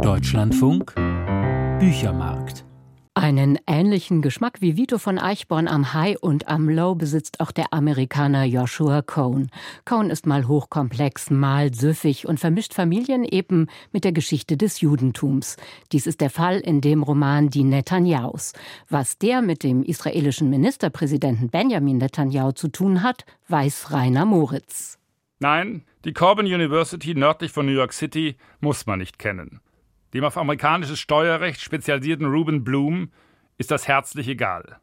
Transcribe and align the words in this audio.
Deutschlandfunk 0.00 0.94
Büchermarkt 1.78 2.64
einen 3.14 3.58
ähnlichen 3.66 4.22
Geschmack 4.22 4.60
wie 4.60 4.76
Vito 4.76 4.98
von 4.98 5.18
Eichborn 5.18 5.68
am 5.68 5.92
High 5.92 6.16
und 6.20 6.48
am 6.48 6.68
Low 6.68 6.94
besitzt 6.94 7.40
auch 7.40 7.52
der 7.52 7.72
Amerikaner 7.72 8.44
Joshua 8.44 9.02
Cohn. 9.02 9.50
Cohn 9.84 10.10
ist 10.10 10.26
mal 10.26 10.48
hochkomplex, 10.48 11.30
mal 11.30 11.74
süffig 11.74 12.26
und 12.26 12.40
vermischt 12.40 12.74
Familien 12.74 13.24
eben 13.24 13.68
mit 13.92 14.04
der 14.04 14.12
Geschichte 14.12 14.56
des 14.56 14.80
Judentums. 14.80 15.56
Dies 15.92 16.06
ist 16.06 16.20
der 16.20 16.30
Fall 16.30 16.58
in 16.58 16.80
dem 16.80 17.02
Roman 17.02 17.50
Die 17.50 17.64
Netanjahus. 17.64 18.54
Was 18.88 19.18
der 19.18 19.42
mit 19.42 19.62
dem 19.62 19.82
israelischen 19.82 20.48
Ministerpräsidenten 20.48 21.50
Benjamin 21.50 21.98
Netanyahu 21.98 22.52
zu 22.52 22.68
tun 22.68 23.02
hat, 23.02 23.24
weiß 23.48 23.92
Rainer 23.92 24.24
Moritz. 24.24 24.98
Nein, 25.38 25.84
die 26.04 26.12
Corbin 26.12 26.46
University 26.46 27.14
nördlich 27.14 27.52
von 27.52 27.66
New 27.66 27.72
York 27.72 27.92
City 27.92 28.36
muss 28.60 28.86
man 28.86 29.00
nicht 29.00 29.18
kennen. 29.18 29.60
Dem 30.14 30.24
auf 30.24 30.36
amerikanisches 30.36 31.00
Steuerrecht 31.00 31.60
spezialisierten 31.60 32.26
Ruben 32.26 32.64
Bloom 32.64 33.10
ist 33.56 33.70
das 33.70 33.88
herzlich 33.88 34.28
egal. 34.28 34.78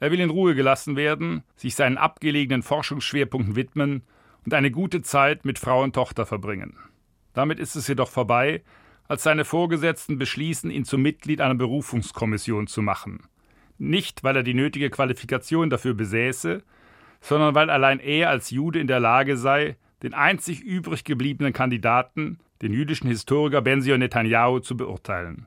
Er 0.00 0.10
will 0.10 0.20
in 0.20 0.30
Ruhe 0.30 0.54
gelassen 0.54 0.96
werden, 0.96 1.42
sich 1.54 1.74
seinen 1.74 1.98
abgelegenen 1.98 2.62
Forschungsschwerpunkten 2.62 3.56
widmen 3.56 4.02
und 4.44 4.54
eine 4.54 4.70
gute 4.70 5.02
Zeit 5.02 5.44
mit 5.44 5.58
Frau 5.58 5.82
und 5.82 5.94
Tochter 5.94 6.26
verbringen. 6.26 6.76
Damit 7.32 7.58
ist 7.58 7.76
es 7.76 7.86
jedoch 7.88 8.08
vorbei, 8.08 8.62
als 9.08 9.22
seine 9.22 9.44
Vorgesetzten 9.44 10.18
beschließen, 10.18 10.70
ihn 10.70 10.84
zum 10.84 11.02
Mitglied 11.02 11.40
einer 11.40 11.54
Berufungskommission 11.54 12.66
zu 12.66 12.82
machen. 12.82 13.22
Nicht, 13.78 14.24
weil 14.24 14.36
er 14.36 14.42
die 14.42 14.54
nötige 14.54 14.90
Qualifikation 14.90 15.70
dafür 15.70 15.94
besäße, 15.94 16.62
sondern 17.20 17.54
weil 17.54 17.70
allein 17.70 18.00
er 18.00 18.30
als 18.30 18.50
Jude 18.50 18.80
in 18.80 18.86
der 18.86 19.00
Lage 19.00 19.36
sei, 19.36 19.76
den 20.02 20.14
einzig 20.14 20.60
übrig 20.60 21.04
gebliebenen 21.04 21.52
Kandidaten, 21.52 22.38
den 22.62 22.72
jüdischen 22.72 23.08
Historiker 23.08 23.62
Benzion 23.62 23.98
Netanyahu 23.98 24.60
zu 24.60 24.76
beurteilen. 24.76 25.46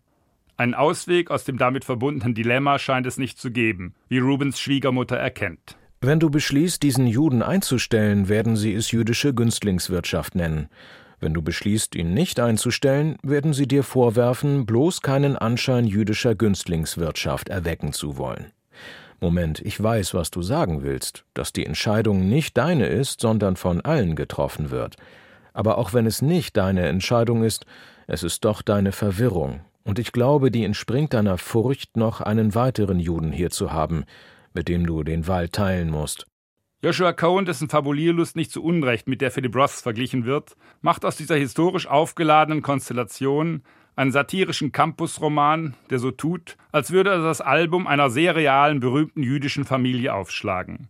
Einen 0.58 0.74
Ausweg 0.74 1.32
aus 1.32 1.46
dem 1.46 1.58
damit 1.58 1.86
verbundenen 1.86 2.36
Dilemma 2.36 2.80
scheint 2.80 3.08
es 3.08 3.18
nicht 3.18 3.40
zu 3.40 3.52
geben, 3.52 3.94
wie 4.10 4.20
Rubens 4.20 4.60
Schwiegermutter 4.60 5.16
erkennt. 5.16 5.78
Wenn 6.02 6.20
du 6.20 6.30
beschließt, 6.30 6.84
diesen 6.84 7.08
Juden 7.08 7.42
einzustellen, 7.42 8.30
werden 8.30 8.56
sie 8.56 8.74
es 8.74 8.92
jüdische 8.92 9.34
Günstlingswirtschaft 9.34 10.36
nennen. 10.36 10.70
Wenn 11.20 11.34
du 11.34 11.42
beschließt, 11.42 11.96
ihn 11.96 12.14
nicht 12.14 12.40
einzustellen, 12.40 13.18
werden 13.22 13.54
sie 13.54 13.68
dir 13.68 13.84
vorwerfen, 13.84 14.66
bloß 14.66 15.02
keinen 15.02 15.38
Anschein 15.38 15.86
jüdischer 15.86 16.36
Günstlingswirtschaft 16.36 17.50
erwecken 17.50 17.92
zu 17.92 18.18
wollen. 18.18 18.52
Moment, 19.22 19.60
ich 19.60 19.82
weiß, 19.82 20.14
was 20.14 20.32
du 20.32 20.42
sagen 20.42 20.84
willst, 20.84 21.26
dass 21.34 21.52
die 21.52 21.66
Entscheidung 21.66 22.30
nicht 22.30 22.58
deine 22.58 22.88
ist, 22.88 23.22
sondern 23.22 23.56
von 23.56 23.82
allen 23.82 24.16
getroffen 24.16 24.72
wird. 24.72 24.96
Aber 25.54 25.78
auch 25.78 25.94
wenn 25.94 26.06
es 26.06 26.22
nicht 26.22 26.56
deine 26.56 26.88
Entscheidung 26.88 27.44
ist, 27.44 27.66
es 28.08 28.24
ist 28.24 28.46
doch 28.46 28.62
deine 28.62 28.92
Verwirrung, 28.92 29.62
und 29.84 30.00
ich 30.00 30.12
glaube, 30.12 30.52
die 30.52 30.64
entspringt 30.64 31.14
deiner 31.14 31.38
Furcht, 31.38 31.98
noch 31.98 32.22
einen 32.22 32.56
weiteren 32.56 33.00
Juden 33.00 33.32
hier 33.32 33.50
zu 33.50 33.74
haben, 33.74 34.06
mit 34.54 34.68
dem 34.68 34.86
du 34.86 35.04
den 35.04 35.28
Wald 35.28 35.54
teilen 35.54 35.90
musst. 35.90 36.28
Joshua 36.82 37.12
Cohen, 37.12 37.46
dessen 37.46 37.68
Fabulierlust 37.68 38.38
nicht 38.38 38.52
zu 38.52 38.64
Unrecht 38.64 39.08
mit 39.10 39.20
der 39.20 39.32
Philip 39.32 39.54
Ross 39.56 39.82
verglichen 39.82 40.26
wird, 40.26 40.56
macht 40.82 41.04
aus 41.04 41.18
dieser 41.18 41.36
historisch 41.36 41.88
aufgeladenen 41.88 42.62
Konstellation 42.62 43.64
einen 44.00 44.14
satirischen 44.14 44.72
Campusroman, 44.72 45.74
der 45.90 46.00
so 46.00 46.10
tut, 46.10 46.56
als 46.72 46.92
würde 46.92 47.10
er 47.10 47.22
das 47.22 47.42
Album 47.42 47.86
einer 47.86 48.10
sehr 48.10 48.34
realen, 48.34 48.80
berühmten 48.80 49.24
jüdischen 49.24 49.66
Familie 49.66 50.14
aufschlagen. 50.14 50.88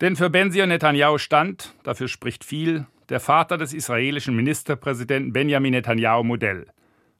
Denn 0.00 0.16
für 0.16 0.30
Benzion 0.30 0.70
Netanyahu 0.70 1.18
stand, 1.18 1.74
dafür 1.82 2.08
spricht 2.08 2.44
viel, 2.44 2.86
der 3.10 3.20
Vater 3.20 3.58
des 3.58 3.74
israelischen 3.74 4.34
Ministerpräsidenten 4.34 5.34
Benjamin 5.34 5.72
Netanyahu 5.72 6.24
Modell. 6.24 6.64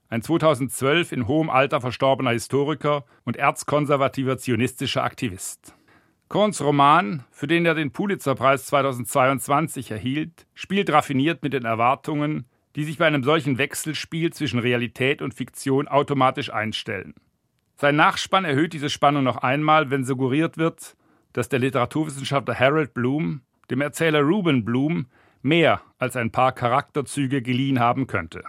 Ein 0.08 0.22
2012 0.22 1.12
in 1.12 1.28
hohem 1.28 1.50
Alter 1.50 1.82
verstorbener 1.82 2.30
Historiker 2.30 3.04
und 3.26 3.36
erzkonservativer 3.36 4.38
zionistischer 4.38 5.04
Aktivist. 5.04 5.74
Korns 6.28 6.62
Roman, 6.62 7.24
für 7.30 7.46
den 7.46 7.66
er 7.66 7.74
den 7.74 7.90
Pulitzerpreis 7.90 8.64
2022 8.64 9.90
erhielt, 9.90 10.46
spielt 10.54 10.88
raffiniert 10.90 11.42
mit 11.42 11.52
den 11.52 11.66
Erwartungen, 11.66 12.46
die 12.78 12.84
sich 12.84 12.96
bei 12.96 13.08
einem 13.08 13.24
solchen 13.24 13.58
Wechselspiel 13.58 14.32
zwischen 14.32 14.60
Realität 14.60 15.20
und 15.20 15.34
Fiktion 15.34 15.88
automatisch 15.88 16.52
einstellen. 16.52 17.12
Sein 17.74 17.96
Nachspann 17.96 18.44
erhöht 18.44 18.72
diese 18.72 18.88
Spannung 18.88 19.24
noch 19.24 19.38
einmal, 19.38 19.90
wenn 19.90 20.04
suggeriert 20.04 20.58
wird, 20.58 20.96
dass 21.32 21.48
der 21.48 21.58
Literaturwissenschaftler 21.58 22.54
Harold 22.54 22.94
Bloom 22.94 23.40
dem 23.68 23.80
Erzähler 23.80 24.20
Ruben 24.20 24.64
Bloom 24.64 25.06
mehr 25.42 25.80
als 25.98 26.14
ein 26.14 26.30
paar 26.30 26.52
Charakterzüge 26.52 27.42
geliehen 27.42 27.80
haben 27.80 28.06
könnte. 28.06 28.44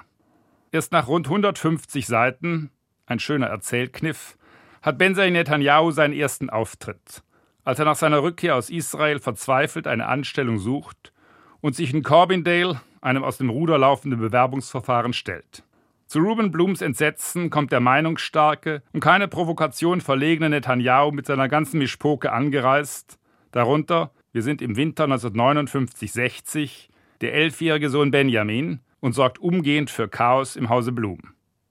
Erst 0.72 0.92
nach 0.92 1.08
rund 1.08 1.26
150 1.26 2.06
Seiten, 2.06 2.70
ein 3.08 3.18
schöner 3.18 3.48
Erzählkniff, 3.48 4.38
hat 4.84 5.00
Benjamin 5.00 5.34
Netanyahu 5.34 5.90
seinen 5.90 6.14
ersten 6.14 6.52
Auftritt, 6.52 7.24
als 7.64 7.80
er 7.80 7.86
nach 7.86 7.96
seiner 7.96 8.22
Rückkehr 8.22 8.56
aus 8.56 8.70
Israel 8.70 9.18
verzweifelt 9.18 9.88
eine 9.88 10.06
Anstellung 10.06 10.60
sucht 10.60 11.14
und 11.62 11.76
sich 11.76 11.96
in 11.96 12.04
Corbindale, 12.04 12.80
einem 13.02 13.24
aus 13.24 13.38
dem 13.38 13.50
Ruder 13.50 13.78
laufenden 13.78 14.20
Bewerbungsverfahren, 14.20 15.14
stellt. 15.14 15.64
Zu 16.08 16.20
Ruben 16.20 16.52
Blums 16.52 16.82
Entsetzen 16.82 17.50
kommt 17.50 17.72
der 17.72 17.80
meinungsstarke 17.80 18.82
und 18.94 19.00
keine 19.00 19.28
Provokation 19.28 20.02
verlegene 20.02 20.50
Netanyahu 20.50 21.12
mit 21.12 21.28
seiner 21.28 21.48
ganzen 21.48 21.78
Mischpoke 21.78 22.32
angereist, 22.32 23.20
darunter 23.52 24.12
wir 24.32 24.42
sind 24.42 24.62
im 24.62 24.76
Winter 24.76 25.06
1959-60, 25.06 26.90
der 27.22 27.34
elfjährige 27.34 27.90
Sohn 27.90 28.12
Benjamin, 28.12 28.80
und 29.00 29.14
sorgt 29.14 29.40
umgehend 29.40 29.90
für 29.90 30.08
Chaos 30.08 30.56
im 30.56 30.70
Hause 30.70 30.92
Blum. 30.92 31.20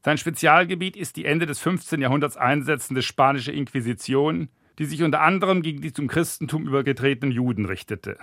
Sein 0.05 0.19
Spezialgebiet 0.19 0.97
ist 0.97 1.17
die 1.17 1.25
Ende 1.25 1.47
des 1.47 1.59
15. 1.59 2.01
Jahrhunderts 2.01 2.37
einsetzende 2.37 3.03
spanische 3.03 3.53
Inquisition, 3.53 4.49
die 4.79 4.87
sich 4.87 5.03
unter 5.03 5.21
anderem 5.21 5.63
gegen 5.63 5.83
die 5.83 5.93
zum 5.93 6.07
Christentum 6.07 6.67
übergetretenen 6.67 7.33
Juden 7.33 7.67
richtete. 7.67 8.19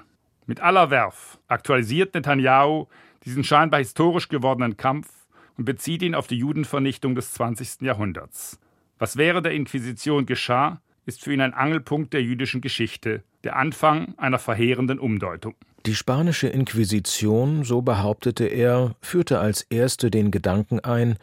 Mit 0.48 0.60
aller 0.60 0.92
Werf 0.92 1.40
aktualisiert 1.48 2.14
Netanyahu 2.14 2.86
diesen 3.24 3.44
scheinbar 3.44 3.80
historisch 3.80 4.30
gewordenen 4.30 4.78
Kampf 4.78 5.10
und 5.58 5.66
bezieht 5.66 6.04
ihn 6.04 6.14
auf 6.14 6.28
die 6.28 6.38
Judenvernichtung 6.38 7.16
des 7.16 7.34
20. 7.34 7.82
Jahrhunderts. 7.82 8.60
Was 9.00 9.18
während 9.18 9.46
der 9.46 9.54
Inquisition 9.54 10.28
geschah, 10.28 10.82
ist 11.08 11.24
für 11.24 11.34
ihn 11.34 11.42
ein 11.42 11.54
Angelpunkt 11.54 12.14
der 12.14 12.22
jüdischen 12.22 12.62
Geschichte, 12.62 13.24
der 13.44 13.56
Anfang 13.56 14.14
einer 14.18 14.38
verheerenden 14.38 15.00
Umdeutung. 15.00 15.56
Die 15.88 15.96
spanische 15.96 16.48
Inquisition, 16.48 17.64
so 17.64 17.82
behauptete 17.82 18.46
er, 18.46 18.96
führte 19.02 19.40
als 19.40 19.64
erste 19.64 20.12
den 20.12 20.30
Gedanken 20.30 20.80
ein, 20.80 21.18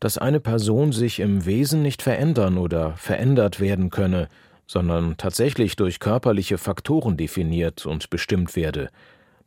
dass 0.00 0.18
eine 0.18 0.38
Person 0.38 0.92
sich 0.92 1.18
im 1.18 1.44
Wesen 1.46 1.82
nicht 1.82 2.02
verändern 2.02 2.58
oder 2.58 2.96
verändert 2.96 3.58
werden 3.58 3.90
könne, 3.90 4.28
sondern 4.68 5.16
tatsächlich 5.16 5.74
durch 5.74 5.98
körperliche 5.98 6.58
Faktoren 6.58 7.16
definiert 7.16 7.86
und 7.86 8.10
bestimmt 8.10 8.54
werde, 8.54 8.90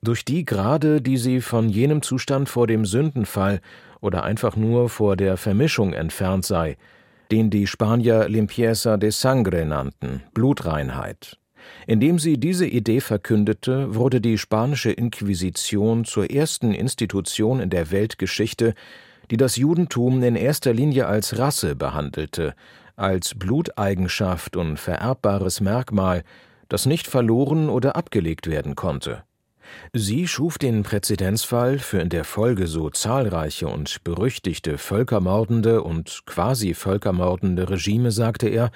durch 0.02 0.26
die 0.26 0.44
Grade, 0.46 1.00
die 1.00 1.18
sie 1.18 1.42
von 1.42 1.70
jenem 1.70 2.02
Zustand 2.02 2.50
vor 2.50 2.66
dem 2.66 2.86
Sündenfall 2.86 3.62
oder 4.02 4.24
einfach 4.24 4.56
nur 4.56 4.90
vor 4.90 5.16
der 5.16 5.38
Vermischung 5.38 5.94
entfernt 5.94 6.44
sei, 6.44 6.76
den 7.32 7.52
die 7.52 7.68
Spanier 7.68 8.28
Limpieza 8.28 8.98
de 8.98 9.12
Sangre 9.12 9.64
nannten, 9.64 10.24
Blutreinheit. 10.34 11.38
Indem 11.86 12.18
sie 12.18 12.40
diese 12.40 12.66
Idee 12.66 13.00
verkündete, 13.00 13.94
wurde 13.94 14.20
die 14.20 14.40
spanische 14.40 14.92
Inquisition 14.92 16.04
zur 16.04 16.32
ersten 16.32 16.74
Institution 16.74 17.60
in 17.60 17.70
der 17.70 17.92
Weltgeschichte, 17.92 18.74
die 19.30 19.38
das 19.38 19.56
Judentum 19.56 20.24
in 20.24 20.36
erster 20.36 20.74
Linie 20.74 21.06
als 21.06 21.38
Rasse 21.38 21.76
behandelte, 21.76 22.56
als 23.02 23.36
Bluteigenschaft 23.36 24.56
und 24.56 24.78
vererbbares 24.78 25.60
Merkmal, 25.60 26.24
das 26.70 26.86
nicht 26.86 27.08
verloren 27.08 27.70
oder 27.70 27.96
abgelegt 27.96 28.48
werden 28.48 28.76
konnte. 28.76 29.24
Sie 29.94 30.28
schuf 30.28 30.58
den 30.58 30.84
Präzedenzfall 30.84 31.80
für 31.80 32.00
in 32.00 32.10
der 32.10 32.24
Folge 32.24 32.68
so 32.68 32.90
zahlreiche 32.90 33.68
und 33.68 34.04
berüchtigte 34.04 34.78
völkermordende 34.78 35.82
und 35.82 36.24
quasi 36.26 36.74
völkermordende 36.74 37.70
Regime, 37.70 38.12
sagte 38.12 38.48
er, 38.48 38.72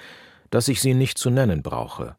dass 0.50 0.68
ich 0.68 0.80
sie 0.80 0.94
nicht 0.94 1.18
zu 1.18 1.30
nennen 1.30 1.62
brauche. 1.62 2.16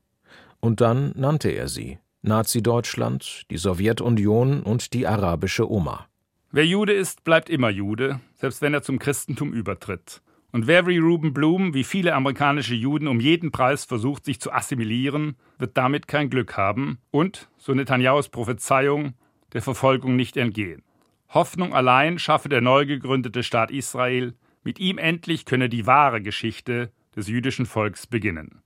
Und 0.59 0.81
dann 0.81 1.11
nannte 1.15 1.49
er 1.49 1.67
sie 1.67 1.99
Nazi-Deutschland, 2.21 3.43
die 3.51 3.57
Sowjetunion 3.57 4.63
und 4.63 4.93
die 4.93 5.07
arabische 5.07 5.69
Oma. 5.71 6.07
Wer 6.51 6.65
Jude 6.65 6.93
ist, 6.93 7.23
bleibt 7.23 7.49
immer 7.49 7.69
Jude, 7.69 8.19
selbst 8.35 8.61
wenn 8.61 8.73
er 8.73 8.81
zum 8.81 8.99
Christentum 8.99 9.53
übertritt. 9.53 10.21
Und 10.51 10.65
wer 10.65 10.87
wie 10.87 10.97
Ruben 10.97 11.33
Bloom, 11.33 11.73
wie 11.73 11.83
viele 11.83 12.15
amerikanische 12.15 12.73
Juden 12.73 13.07
um 13.07 13.19
jeden 13.19 13.51
Preis 13.51 13.83
versucht, 13.85 14.25
sich 14.25 14.39
zu 14.39 14.51
assimilieren, 14.51 15.35
wird 15.57 15.77
damit 15.77 16.07
kein 16.07 16.29
Glück 16.29 16.55
haben 16.55 16.99
und, 17.11 17.49
so 17.57 17.73
Netanyahus 17.73 18.29
Prophezeiung, 18.29 19.13
der 19.53 19.61
Verfolgung 19.61 20.15
nicht 20.15 20.37
entgehen. 20.37 20.83
Hoffnung 21.29 21.73
allein 21.73 22.19
schaffe 22.19 22.47
der 22.47 22.61
neu 22.61 22.85
gegründete 22.85 23.43
Staat 23.43 23.71
Israel, 23.71 24.33
mit 24.63 24.79
ihm 24.79 24.97
endlich 24.97 25.45
könne 25.45 25.69
die 25.69 25.85
wahre 25.85 26.21
Geschichte 26.21 26.91
des 27.15 27.27
jüdischen 27.27 27.65
Volks 27.65 28.07
beginnen. 28.07 28.61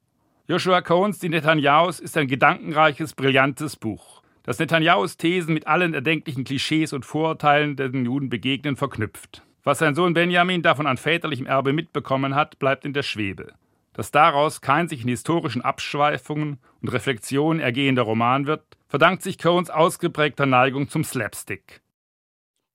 Joshua 0.48 0.82
Cohns 0.82 1.20
Die 1.20 1.30
Netanyahus 1.30 2.00
ist 2.00 2.18
ein 2.18 2.28
gedankenreiches, 2.28 3.14
brillantes 3.14 3.76
Buch, 3.76 4.22
das 4.44 4.60
Netanyahus 4.60 5.18
Thesen 5.18 5.54
mit 5.54 5.68
allen 5.68 5.94
erdenklichen 5.94 6.44
Klischees 6.44 6.94
und 6.94 7.06
Vorurteilen, 7.06 7.76
der 7.76 7.90
den 7.90 8.06
Juden 8.06 8.30
begegnen, 8.30 8.76
verknüpft. 8.76 9.44
Was 9.64 9.80
sein 9.80 9.96
Sohn 9.96 10.14
Benjamin 10.14 10.62
davon 10.62 10.88
an 10.88 10.98
väterlichem 10.98 11.46
Erbe 11.46 11.74
mitbekommen 11.74 12.36
hat, 12.36 12.58
bleibt 12.58 12.84
in 12.84 12.94
der 12.94 13.04
Schwebe. 13.04 13.54
Dass 13.94 14.12
daraus 14.12 14.62
kein 14.62 14.88
sich 14.88 15.04
in 15.04 15.10
historischen 15.10 15.62
Abschweifungen 15.62 16.60
und 16.82 16.90
Reflexionen 16.90 17.60
ergehender 17.60 18.04
Roman 18.04 18.48
wird, 18.48 18.64
verdankt 18.88 19.22
sich 19.22 19.38
Cohns 19.38 19.70
ausgeprägter 19.70 20.46
Neigung 20.46 20.90
zum 20.90 21.04
Slapstick. 21.04 21.82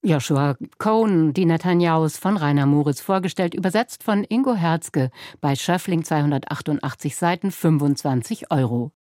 Joshua 0.02 0.56
Cohn, 0.78 1.32
die 1.32 1.46
Netanyahus 1.46 2.16
von 2.16 2.36
Rainer 2.36 2.66
Moritz 2.66 3.00
vorgestellt, 3.00 3.54
übersetzt 3.54 4.04
von 4.04 4.22
Ingo 4.22 4.54
Herzke 4.54 5.10
bei 5.40 5.56
Schöffling 5.56 6.04
288 6.04 7.16
Seiten 7.16 7.50
25 7.50 8.52
Euro. 8.52 8.92